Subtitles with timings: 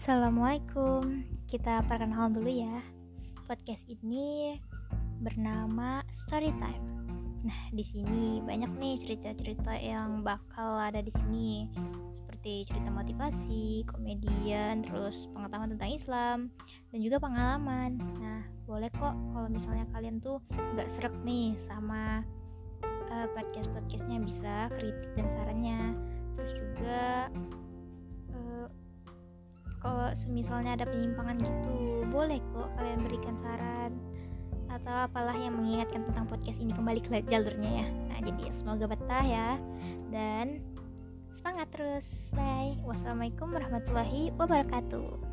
[0.00, 1.28] Assalamualaikum.
[1.44, 2.80] Kita perkenalan dulu ya.
[3.44, 4.56] Podcast ini
[5.20, 7.04] bernama Storytime.
[7.44, 11.68] Nah, di sini banyak nih cerita-cerita yang bakal ada di sini.
[12.16, 16.38] Seperti cerita motivasi, komedian, terus pengetahuan tentang Islam,
[16.96, 18.00] dan juga pengalaman.
[18.24, 22.24] Nah, boleh kok kalau misalnya kalian tuh nggak serak nih sama
[23.12, 25.92] uh, podcast-podcastnya bisa kritik dan sarannya.
[29.80, 33.92] Kalau semisalnya ada penyimpangan gitu boleh kok kalian berikan saran.
[34.70, 37.86] Atau apalah yang mengingatkan tentang podcast ini kembali ke jalurnya ya.
[38.12, 39.48] Nah jadi semoga betah ya.
[40.14, 40.62] Dan
[41.34, 42.06] semangat terus.
[42.30, 42.78] Bye.
[42.86, 45.29] Wassalamualaikum warahmatullahi wabarakatuh